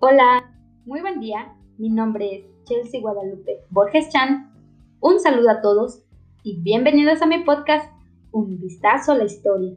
[0.00, 0.54] Hola,
[0.86, 1.56] muy buen día.
[1.76, 4.54] Mi nombre es Chelsea Guadalupe Borges Chan.
[5.00, 6.04] Un saludo a todos
[6.44, 7.92] y bienvenidos a mi podcast
[8.30, 9.74] Un vistazo a la historia,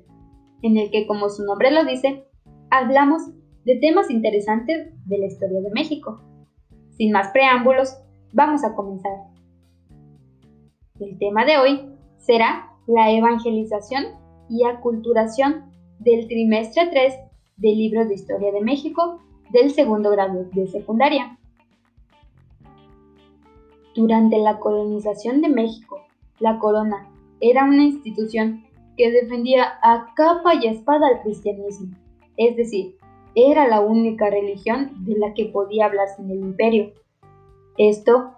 [0.62, 2.28] en el que, como su nombre lo dice,
[2.70, 3.24] hablamos
[3.66, 6.22] de temas interesantes de la historia de México.
[6.92, 7.98] Sin más preámbulos,
[8.32, 9.24] vamos a comenzar.
[11.00, 14.04] El tema de hoy será la evangelización
[14.52, 17.14] y aculturación del trimestre 3
[17.58, 19.20] del libro de Historia de México
[19.52, 21.38] del segundo grado de secundaria.
[23.96, 26.00] Durante la colonización de México,
[26.40, 27.10] la corona
[27.40, 28.64] era una institución
[28.98, 31.96] que defendía a capa y espada al cristianismo,
[32.38, 32.96] es decir,
[33.36, 36.92] era la única religión de la que podía hablarse en el imperio.
[37.78, 38.32] Esto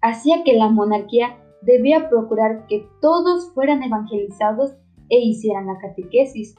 [0.00, 4.74] hacía que la monarquía debía procurar que todos fueran evangelizados
[5.08, 6.56] e hicieran la catequesis.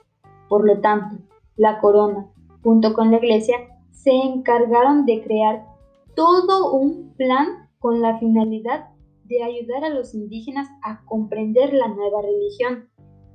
[0.48, 1.18] Por lo tanto,
[1.58, 2.28] la corona,
[2.64, 3.58] junto con la iglesia,
[3.94, 5.66] se encargaron de crear
[6.16, 8.90] todo un plan con la finalidad
[9.26, 12.90] de ayudar a los indígenas a comprender la nueva religión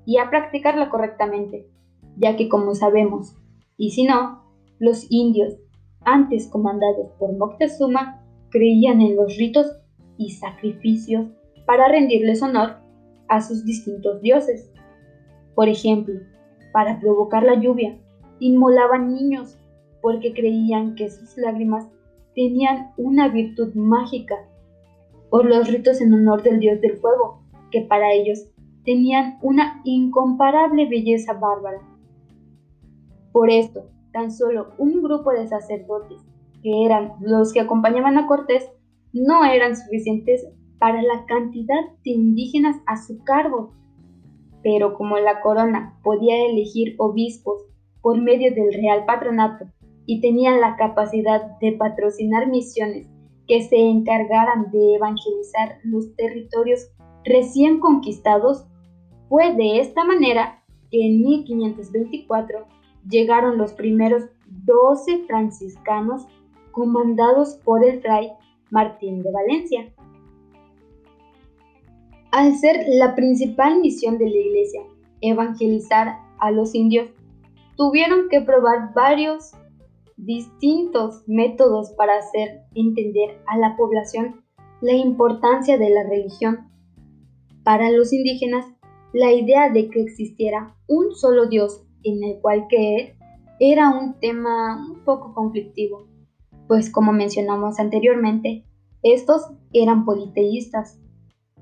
[0.05, 1.70] y a practicarla correctamente,
[2.17, 3.36] ya que como sabemos,
[3.77, 4.45] y si no,
[4.79, 5.55] los indios,
[6.01, 9.67] antes comandados por Moctezuma, creían en los ritos
[10.17, 11.29] y sacrificios
[11.67, 12.79] para rendirles honor
[13.29, 14.73] a sus distintos dioses.
[15.55, 16.20] Por ejemplo,
[16.73, 17.98] para provocar la lluvia,
[18.41, 19.58] inmolaban niños
[20.01, 21.89] porque creían que sus lágrimas
[22.35, 24.37] tenían una virtud mágica,
[25.31, 28.47] o los ritos en honor del dios del fuego, que para ellos
[28.85, 31.81] tenían una incomparable belleza bárbara.
[33.33, 36.19] Por esto, tan solo un grupo de sacerdotes,
[36.63, 38.71] que eran los que acompañaban a Cortés,
[39.13, 40.47] no eran suficientes
[40.79, 43.73] para la cantidad de indígenas a su cargo.
[44.63, 47.63] Pero como la corona podía elegir obispos
[48.01, 49.67] por medio del real patronato
[50.09, 53.06] y tenían la capacidad de patrocinar misiones
[53.47, 56.89] que se encargaran de evangelizar los territorios
[57.27, 58.64] recién conquistados,
[59.29, 62.67] fue de esta manera que en 1524
[63.07, 66.27] llegaron los primeros 12 franciscanos
[66.73, 68.33] comandados por el fray
[68.70, 69.92] Martín de Valencia.
[72.30, 74.80] Al ser la principal misión de la iglesia
[75.20, 77.11] evangelizar a los indios,
[77.77, 79.52] tuvieron que probar varios
[80.18, 84.42] distintos métodos para hacer entender a la población
[84.80, 86.68] la importancia de la religión.
[87.62, 88.67] Para los indígenas,
[89.12, 93.17] la idea de que existiera un solo Dios en el cual creer
[93.61, 96.07] era un tema un poco conflictivo,
[96.67, 98.64] pues como mencionamos anteriormente,
[99.02, 99.42] estos
[99.73, 101.01] eran politeístas.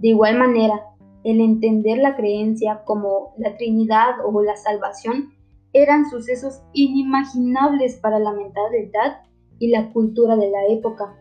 [0.00, 0.81] De igual manera,
[1.25, 5.36] el entender la creencia como la Trinidad o la salvación
[5.77, 9.21] eran sucesos inimaginables para la mentalidad
[9.59, 11.15] y la cultura de la época.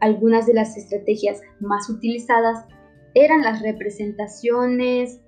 [0.00, 2.66] Algunas de las estrategias más utilizadas
[3.14, 5.20] eran las representaciones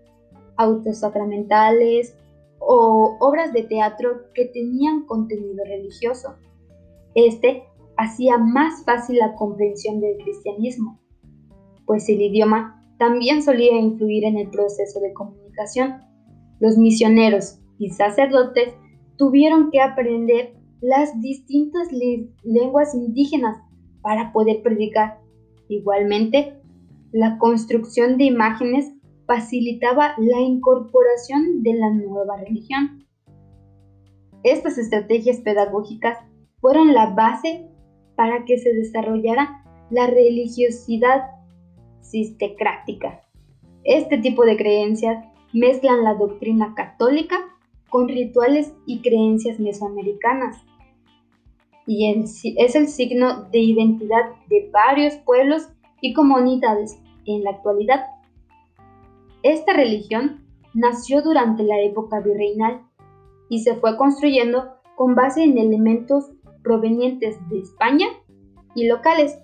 [0.57, 2.17] autosacramentales
[2.59, 6.35] o obras de teatro que tenían contenido religioso.
[7.15, 7.63] Este
[7.97, 11.01] hacía más fácil la comprensión del cristianismo,
[11.87, 16.01] pues el idioma también solía influir en el proceso de comunicación.
[16.59, 18.75] Los misioneros y sacerdotes
[19.17, 21.89] tuvieron que aprender las distintas
[22.45, 23.57] lenguas indígenas
[24.03, 25.19] para poder predicar.
[25.69, 26.61] Igualmente,
[27.11, 28.93] la construcción de imágenes
[29.27, 33.07] facilitaba la incorporación de la nueva religión.
[34.43, 36.19] Estas estrategias pedagógicas
[36.61, 37.67] fueron la base
[38.15, 41.23] para que se desarrollara la religiosidad
[42.01, 43.23] sistecrática.
[43.85, 45.25] Este tipo de creencias
[45.55, 47.39] mezclan la doctrina católica
[47.91, 50.65] con rituales y creencias mesoamericanas.
[51.87, 52.25] Y
[52.57, 55.69] es el signo de identidad de varios pueblos
[56.01, 58.07] y comunidades en la actualidad.
[59.43, 62.83] Esta religión nació durante la época virreinal
[63.49, 66.31] y se fue construyendo con base en elementos
[66.63, 68.07] provenientes de España
[68.75, 69.39] y locales.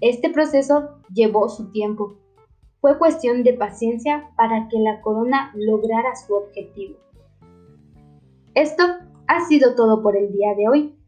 [0.00, 2.18] Este proceso llevó su tiempo.
[2.80, 6.98] Fue cuestión de paciencia para que la corona lograra su objetivo.
[8.54, 8.82] Esto
[9.28, 10.98] ha sido todo por el día de hoy.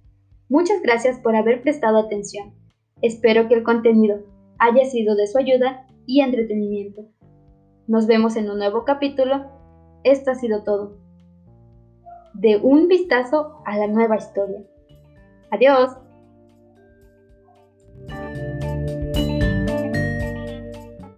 [0.48, 2.54] Muchas gracias por haber prestado atención.
[3.02, 4.22] Espero que el contenido
[4.58, 7.02] haya sido de su ayuda y entretenimiento.
[7.86, 9.44] Nos vemos en un nuevo capítulo.
[10.04, 10.96] Esto ha sido todo.
[12.32, 14.64] De un vistazo a la nueva historia.
[15.50, 15.90] Adiós.